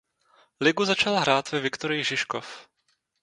[0.61, 2.45] Ligu začal hrát ve Viktorii Žižkov.